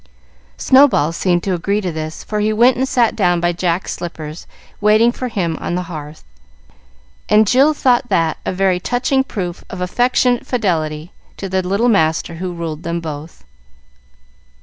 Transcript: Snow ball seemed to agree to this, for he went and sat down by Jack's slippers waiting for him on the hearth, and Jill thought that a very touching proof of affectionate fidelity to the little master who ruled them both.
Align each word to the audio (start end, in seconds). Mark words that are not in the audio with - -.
Snow 0.57 0.87
ball 0.87 1.11
seemed 1.11 1.43
to 1.43 1.53
agree 1.53 1.79
to 1.79 1.91
this, 1.91 2.23
for 2.23 2.39
he 2.39 2.51
went 2.51 2.75
and 2.75 2.87
sat 2.87 3.15
down 3.15 3.39
by 3.39 3.51
Jack's 3.53 3.91
slippers 3.93 4.47
waiting 4.81 5.11
for 5.11 5.27
him 5.27 5.55
on 5.61 5.75
the 5.75 5.83
hearth, 5.93 6.23
and 7.29 7.45
Jill 7.45 7.75
thought 7.75 8.09
that 8.09 8.39
a 8.43 8.51
very 8.51 8.79
touching 8.79 9.23
proof 9.23 9.63
of 9.69 9.79
affectionate 9.79 10.47
fidelity 10.47 11.11
to 11.37 11.47
the 11.47 11.61
little 11.61 11.87
master 11.87 12.37
who 12.37 12.51
ruled 12.51 12.81
them 12.81 12.99
both. 12.99 13.43